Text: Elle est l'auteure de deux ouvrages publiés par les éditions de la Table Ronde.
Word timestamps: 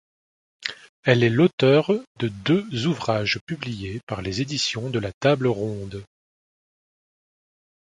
Elle 1.03 1.21
est 1.21 1.29
l'auteure 1.29 1.91
de 2.17 2.27
deux 2.27 2.87
ouvrages 2.87 3.37
publiés 3.45 4.01
par 4.07 4.23
les 4.23 4.41
éditions 4.41 4.89
de 4.89 4.97
la 4.97 5.11
Table 5.19 5.45
Ronde. 5.45 6.03